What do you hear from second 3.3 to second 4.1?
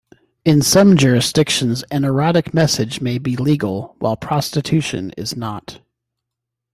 legal,